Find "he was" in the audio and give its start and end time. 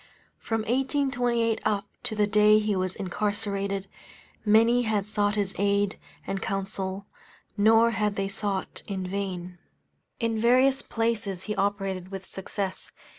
2.57-2.95